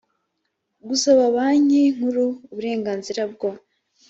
[0.87, 3.49] gusaba banki nkuru uburenganzira bwo